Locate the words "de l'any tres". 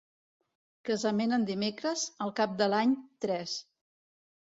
2.65-3.59